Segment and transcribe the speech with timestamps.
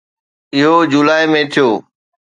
[0.55, 1.69] اهو جولاء ۾ ٿيو